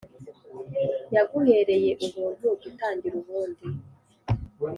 [1.15, 3.65] yaguhereye ubuntu; jya utangira ubundi!